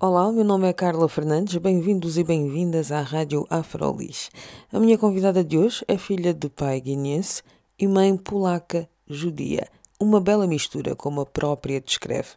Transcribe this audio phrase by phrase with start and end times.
[0.00, 4.30] Olá, meu nome é Carla Fernandes, bem-vindos e bem-vindas à Rádio Afrolis.
[4.72, 7.42] A minha convidada de hoje é filha de pai guineense
[7.76, 9.66] e mãe polaca judia,
[9.98, 12.28] uma bela mistura, como a própria descreve.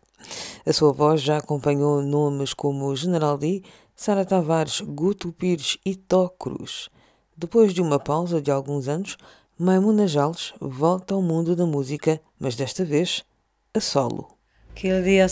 [0.66, 3.64] A sua voz já acompanhou nomes como General Lee,
[3.96, 6.90] Sara Tavares, Guto Pires e Tó Cruz.
[7.38, 9.18] Depois de uma pausa de alguns anos,
[9.56, 13.24] Maimuna Jales volta ao mundo da música, mas desta vez
[13.72, 14.30] a solo.
[14.72, 15.30] Aquele dia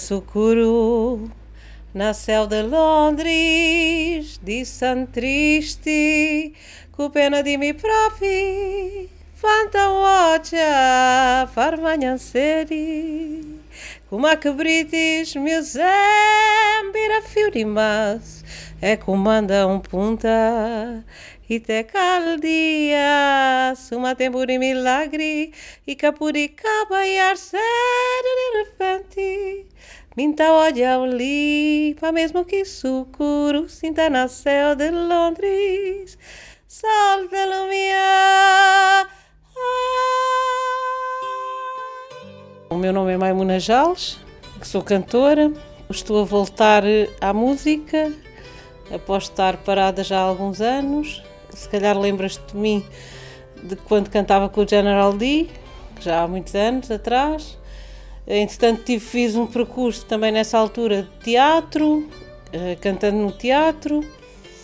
[1.89, 6.53] sucuro Nasceu de Londres, disse triste,
[6.91, 13.59] com pena de mim próprio, fanta watcha, farmanha seri,
[14.09, 15.83] como a que britis, museu,
[16.93, 18.43] bira fio de mas,
[18.81, 21.03] é comanda um punta,
[21.49, 25.51] e te caldia, suma tempo de milagre,
[25.87, 27.61] e capuri cabaiar cedo
[28.37, 29.65] de repente,
[30.17, 36.17] Minta olha ali, para mesmo que sucuro, sinta nasceu de Londres,
[36.67, 39.07] sol de lumia.
[42.71, 44.19] O meu nome é Maimuna Jales,
[44.63, 45.53] sou cantora,
[45.91, 46.83] estou a voltar
[47.21, 48.11] à música
[48.91, 51.21] após estar parada já há alguns anos.
[51.51, 52.83] Se calhar lembras-te de mim
[53.61, 55.47] de quando cantava com o General D,
[55.99, 57.58] já há muitos anos atrás.
[58.29, 62.07] Entretanto, tive, fiz um percurso também nessa altura de teatro,
[62.53, 64.01] eh, cantando no teatro.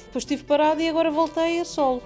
[0.06, 2.04] Depois estive parada e agora voltei a solo.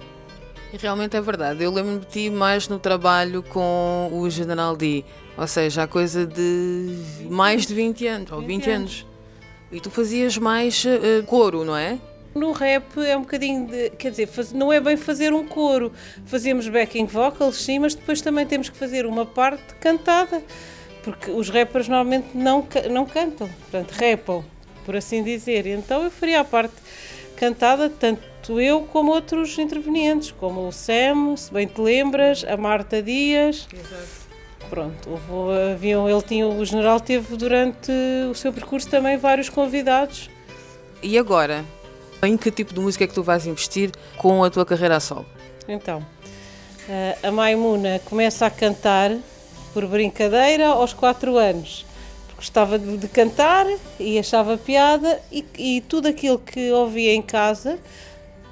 [0.72, 1.62] E realmente é verdade.
[1.62, 5.04] Eu lembro-me de ti mais no trabalho com o General D,
[5.36, 6.96] ou seja, a coisa de
[7.28, 8.70] mais de 20 anos, ou 20 anos.
[8.70, 9.06] anos.
[9.70, 11.98] E tu fazias mais uh, coro, não é?
[12.34, 13.90] No rap é um bocadinho de.
[13.90, 15.92] Quer dizer, faz, não é bem fazer um coro.
[16.24, 20.42] Fazemos backing vocals, sim, mas depois também temos que fazer uma parte cantada
[21.02, 24.44] porque os rappers normalmente não, não cantam, portanto, rapam,
[24.84, 25.66] por assim dizer.
[25.66, 26.74] Então eu faria a parte
[27.36, 33.02] cantada, tanto eu como outros intervenientes, como o Sam, se bem te lembras, a Marta
[33.02, 33.66] Dias.
[33.72, 34.20] Exato.
[34.68, 37.90] Pronto, houve, haviam, ele tinha, o general teve durante
[38.30, 40.30] o seu percurso também vários convidados.
[41.02, 41.64] E agora?
[42.22, 45.00] Em que tipo de música é que tu vais investir com a tua carreira a
[45.00, 45.26] solo?
[45.66, 46.04] Então,
[47.22, 49.10] a Maimuna começa a cantar
[49.72, 51.86] por brincadeira aos 4 anos.
[52.36, 53.66] Gostava de, cantar
[53.98, 57.78] e achava piada e, e tudo aquilo que ouvia em casa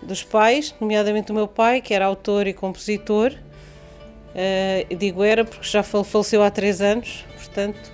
[0.03, 5.67] dos pais, nomeadamente o meu pai, que era autor e compositor, uh, digo era porque
[5.67, 7.91] já faleceu há 3 anos, portanto,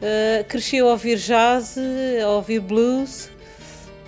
[0.00, 1.76] uh, cresci a ouvir jazz,
[2.22, 3.30] a ouvir blues,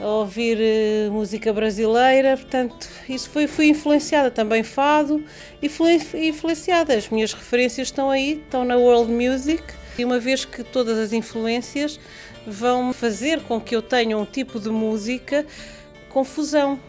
[0.00, 5.22] a ouvir uh, música brasileira, portanto, isso foi, fui influenciada também fado
[5.60, 6.94] e fui influenciada.
[6.94, 9.62] As minhas referências estão aí, estão na world music,
[9.98, 12.00] e uma vez que todas as influências
[12.46, 15.46] vão fazer com que eu tenha um tipo de música
[16.08, 16.80] com fusão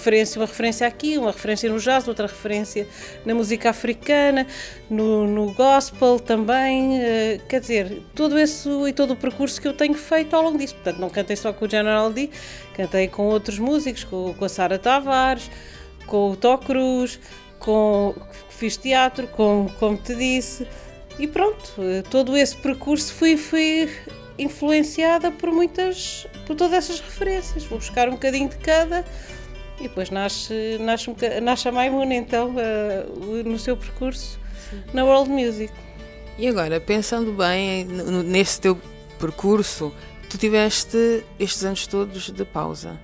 [0.00, 2.88] referência, uma referência aqui, uma referência no jazz, outra referência
[3.24, 4.46] na música africana,
[4.88, 6.98] no, no gospel também.
[6.98, 10.56] Uh, quer dizer, todo esse e todo o percurso que eu tenho feito ao longo
[10.56, 10.74] disso.
[10.76, 12.30] Portanto, não cantei só com o General D,
[12.74, 15.50] cantei com outros músicos, com, com a Sara Tavares,
[16.06, 17.20] com o Tó Cruz,
[17.58, 18.14] com,
[18.48, 20.66] fiz teatro, com, como te disse.
[21.18, 23.90] E pronto, uh, todo esse percurso fui, fui
[24.38, 27.64] influenciada por muitas, por todas essas referências.
[27.64, 29.04] Vou buscar um bocadinho de cada
[29.80, 31.10] e depois nasce, nasce,
[31.42, 34.82] nasce a Maimuna, então, uh, no seu percurso Sim.
[34.92, 35.72] na World Music.
[36.38, 38.78] E agora, pensando bem nesse teu
[39.18, 39.92] percurso,
[40.28, 43.00] tu tiveste estes anos todos de pausa,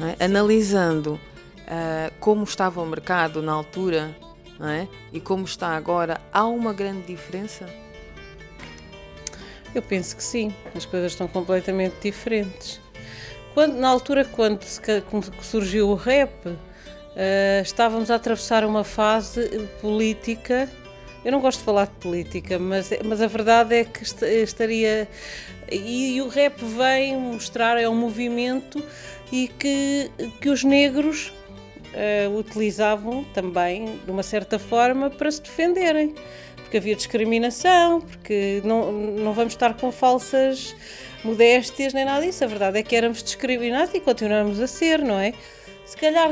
[0.00, 0.24] é?
[0.24, 4.16] analisando uh, como estava o mercado na altura
[4.60, 4.86] é?
[5.12, 7.66] e como está agora, há uma grande diferença?
[9.74, 12.80] Eu penso que sim, as coisas estão completamente diferentes.
[13.56, 14.62] Quando, na altura, quando
[15.40, 20.68] surgiu o rap, uh, estávamos a atravessar uma fase política.
[21.24, 24.02] Eu não gosto de falar de política, mas, mas a verdade é que
[24.42, 25.08] estaria.
[25.72, 28.84] E, e o rap vem mostrar, é um movimento
[29.32, 31.32] e que, que os negros
[31.94, 36.14] uh, utilizavam também, de uma certa forma, para se defenderem.
[36.56, 40.74] Porque havia discriminação, porque não, não vamos estar com falsas
[41.26, 42.44] modéstias nem nada disso.
[42.44, 45.32] A verdade é que éramos discriminados e continuamos a ser, não é?
[45.84, 46.30] Se calhar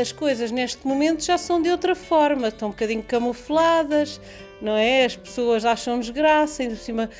[0.00, 4.20] as coisas neste momento já são de outra forma, estão um bocadinho camufladas,
[4.60, 5.04] não é?
[5.04, 7.10] As pessoas acham-nos graça, ainda por cima.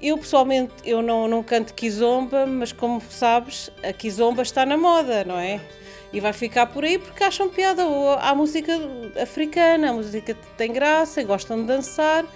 [0.00, 5.24] Eu pessoalmente eu não, não canto kizomba, mas como sabes, a kizomba está na moda,
[5.24, 5.60] não é?
[6.12, 7.82] E vai ficar por aí porque acham piada
[8.20, 8.72] à música
[9.20, 12.26] africana, a música tem graça, gostam de dançar,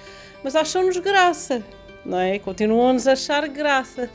[0.43, 1.63] mas acham-nos graça,
[2.07, 2.39] não é?
[2.39, 4.11] Continuam-nos a achar graça.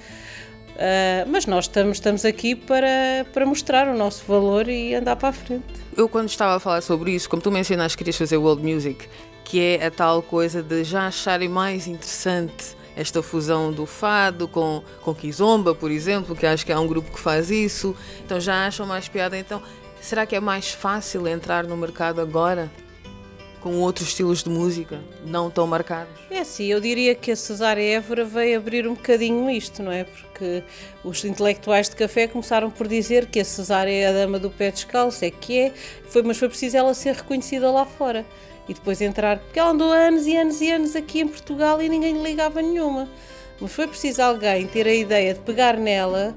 [0.71, 5.29] Uh, mas nós estamos, estamos aqui para, para mostrar o nosso valor e andar para
[5.29, 5.65] a frente.
[5.95, 9.07] Eu, quando estava a falar sobre isso, como tu mencionaste, querias fazer world music,
[9.43, 14.83] que é a tal coisa de já acharem mais interessante esta fusão do fado com,
[15.01, 18.67] com Kizomba, por exemplo, que acho que é um grupo que faz isso, então já
[18.67, 19.37] acham mais piada.
[19.37, 19.61] Então,
[20.01, 22.71] será que é mais fácil entrar no mercado agora?
[23.61, 26.19] Com outros estilos de música não tão marcados?
[26.31, 30.03] É sim, eu diria que a Cesária Évora veio abrir um bocadinho isto, não é?
[30.03, 30.63] Porque
[31.03, 34.71] os intelectuais de café começaram por dizer que a Cesária é a dama do pé
[34.71, 35.73] descalço, é que é,
[36.09, 38.25] foi, mas foi preciso ela ser reconhecida lá fora
[38.67, 41.87] e depois entrar, porque ela andou anos e anos e anos aqui em Portugal e
[41.87, 43.07] ninguém lhe ligava nenhuma.
[43.59, 46.35] Mas foi preciso alguém ter a ideia de pegar nela,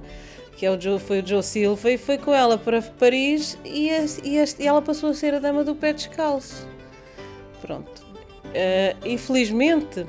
[0.58, 3.88] que é o Joe, foi o Joe Silva, e foi com ela para Paris e,
[3.88, 6.73] a, e, a, e ela passou a ser a dama do pé descalço.
[7.64, 8.04] Pronto.
[8.44, 10.06] Uh, infelizmente, uh,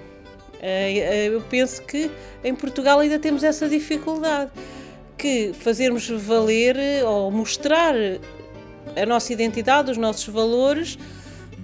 [1.32, 2.12] eu penso que
[2.44, 4.52] em Portugal ainda temos essa dificuldade
[5.18, 6.76] que fazermos valer
[7.06, 10.98] ou mostrar a nossa identidade, os nossos valores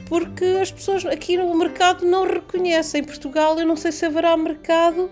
[0.07, 3.01] porque as pessoas aqui no mercado não reconhecem.
[3.01, 5.09] Em Portugal eu não sei se haverá mercado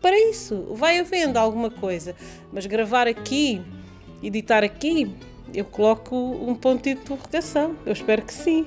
[0.00, 0.74] para isso.
[0.74, 2.14] Vai havendo alguma coisa,
[2.52, 3.62] mas gravar aqui,
[4.20, 5.12] editar aqui,
[5.54, 7.76] eu coloco um ponto de interrogação.
[7.84, 8.66] Eu espero que sim.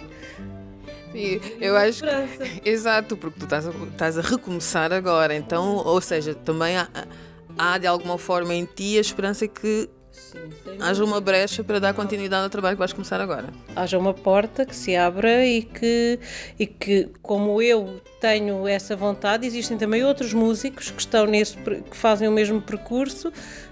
[1.16, 6.02] Sim, eu acho que, exato, porque tu estás a, estás a recomeçar agora, então, ou
[6.02, 6.90] seja, também há,
[7.58, 9.90] há de alguma forma em ti a esperança que
[10.78, 13.48] haja uma brecha para dar continuidade ao trabalho que vais começar agora.
[13.78, 16.20] Haja uma porta que se abra e que,
[16.60, 21.96] e que como eu tenho essa vontade, existem também outros músicos que estão nesse que
[21.96, 23.32] fazem o mesmo percurso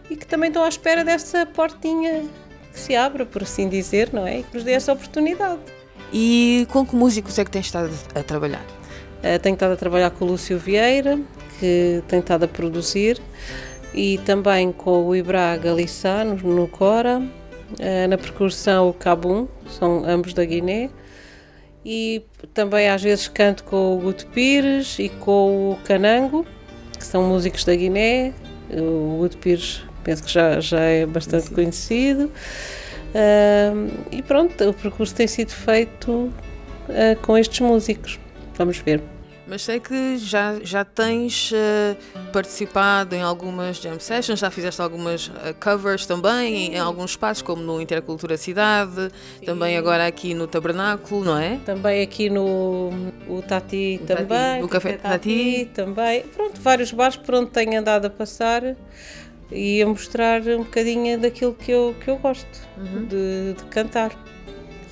[0.09, 2.23] e que também estão à espera dessa portinha
[2.71, 4.39] que se abra, por assim dizer, não é?
[4.39, 5.82] E que nos dê essa oportunidade.
[6.13, 8.63] E com que músicos é que tens estado a trabalhar?
[9.19, 11.19] Uh, tenho estado a trabalhar com o Lúcio Vieira,
[11.59, 13.19] que tem estado a produzir
[13.93, 20.03] e também com o Ibra Galissá no, no Cora, uh, na percussão o Cabum, são
[20.05, 20.91] ambos da Guiné,
[21.85, 22.23] e
[22.53, 26.45] também às vezes canto com o Guto Pires e com o Canango,
[26.97, 28.33] que são músicos da Guiné.
[28.71, 31.55] O Guto Pires penso que já, já é bastante Sim.
[31.55, 32.31] conhecido.
[33.13, 36.33] Uh, e pronto, o percurso tem sido feito uh,
[37.21, 38.19] com estes músicos.
[38.55, 39.01] Vamos ver.
[39.45, 45.27] Mas sei que já, já tens uh, participado em algumas jam sessions, já fizeste algumas
[45.27, 49.45] uh, covers também, em, em, alguns espaços, como no Intercultura Cidade, Sim.
[49.45, 51.59] também agora aqui no Tabernáculo, não é?
[51.65, 52.89] Também aqui no
[53.27, 55.13] o Tati o também, Tati, o Café, Café Tati.
[55.13, 56.23] Tati também.
[56.23, 58.63] Pronto, vários bares por onde tenho andado a passar
[59.53, 63.05] e a mostrar um bocadinho daquilo que eu, que eu gosto uhum.
[63.05, 64.11] de, de, cantar.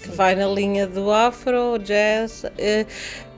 [0.02, 2.44] Que vai na linha do afro, jazz.
[2.44, 2.88] Uh,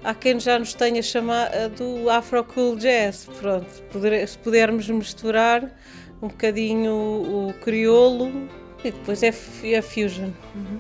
[0.03, 3.29] há quem já nos tenha chamado Afro Cool Jazz.
[3.39, 3.67] Pronto,
[4.27, 5.69] se pudermos misturar
[6.21, 8.49] um bocadinho o, o crioulo
[8.83, 10.31] e depois é a fusion.
[10.55, 10.79] Uhum.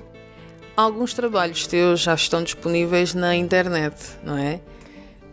[0.75, 4.59] Alguns trabalhos teus já estão disponíveis na internet, não é?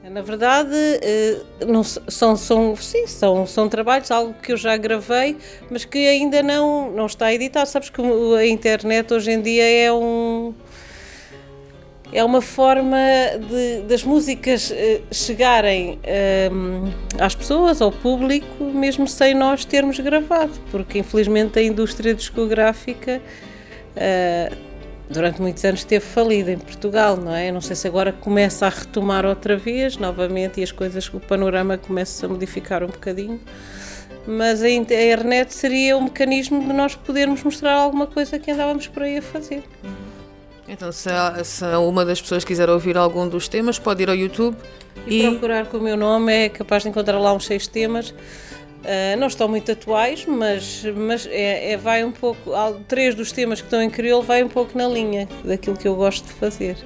[0.03, 5.37] Na verdade, eh, não, são, são, sim, são, são trabalhos, algo que eu já gravei,
[5.71, 7.69] mas que ainda não, não está editado.
[7.69, 10.55] Sabes que a internet hoje em dia é um,
[12.13, 12.97] é uma forma
[13.49, 14.75] de, das músicas uh,
[15.13, 22.15] chegarem uh, às pessoas, ao público, mesmo sem nós termos gravado, porque infelizmente a indústria
[22.15, 23.21] discográfica
[23.95, 24.70] uh,
[25.11, 27.51] durante muitos anos esteve falida em Portugal, não é?
[27.51, 31.77] Não sei se agora começa a retomar outra vez, novamente, e as coisas, o panorama
[31.77, 33.41] começa a modificar um bocadinho.
[34.27, 39.03] Mas a internet seria o mecanismo de nós podermos mostrar alguma coisa que andávamos por
[39.03, 39.65] aí a fazer.
[40.69, 41.11] Então, se,
[41.43, 44.57] se uma das pessoas quiser ouvir algum dos temas, pode ir ao YouTube
[45.07, 45.31] e, e...
[45.31, 48.15] procurar com o meu nome, é capaz de encontrar lá uns seis temas.
[48.81, 52.51] Uh, não estão muito atuais, mas, mas é, é, vai um pouco.
[52.89, 55.95] Três dos temas que estão em crioulo vai um pouco na linha daquilo que eu
[55.95, 56.77] gosto de fazer.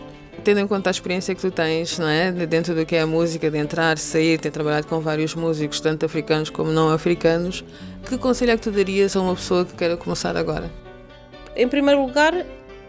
[0.42, 2.32] Tendo em conta a experiência que tu tens, não é?
[2.32, 6.04] Dentro do que é a música, de entrar, sair, ter trabalhado com vários músicos, tanto
[6.04, 7.64] africanos como não africanos,
[8.06, 10.70] que conselho é que tu darias a uma pessoa que queira começar agora?
[11.56, 12.44] Em primeiro lugar,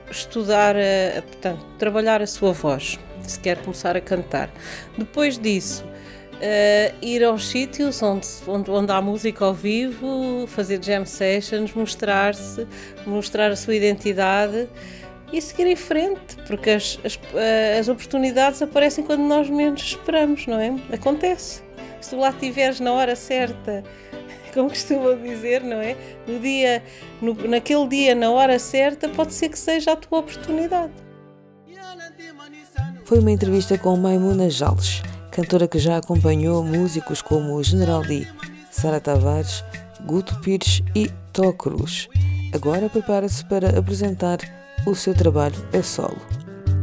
[0.09, 0.75] estudar,
[1.21, 4.49] portanto, trabalhar a sua voz, se quer começar a cantar.
[4.97, 5.85] Depois disso,
[6.45, 12.67] uh, ir aos sítios onde, onde, onde há música ao vivo, fazer jam sessions, mostrar-se,
[13.05, 14.69] mostrar a sua identidade
[15.33, 20.45] e seguir em frente, porque as, as, uh, as oportunidades aparecem quando nós menos esperamos,
[20.45, 20.73] não é?
[20.93, 21.63] Acontece.
[21.99, 23.83] Se tu lá estiveres na hora certa,
[24.53, 25.95] como costumam dizer, não é?
[26.27, 26.83] No dia,
[27.21, 30.93] no, naquele dia, na hora certa, pode ser que seja a tua oportunidade.
[33.03, 35.03] Foi uma entrevista com Maimuna Jales
[35.35, 38.25] cantora que já acompanhou músicos como General D,
[38.71, 39.65] Sara Tavares,
[40.05, 42.07] Guto Pires e Tó Cruz.
[42.53, 44.39] Agora prepara-se para apresentar
[44.87, 46.21] o seu trabalho a solo.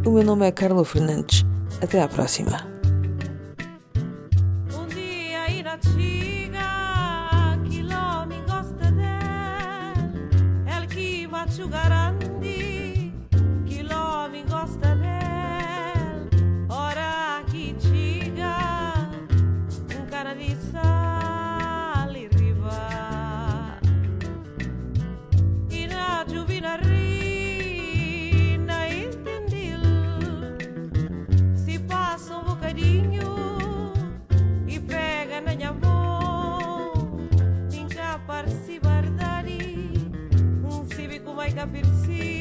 [0.05, 1.47] O meu nome é Carla Fernandes.
[1.81, 2.72] Até à próxima.
[41.55, 42.32] da Virsi.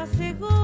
[0.00, 0.59] la seconde.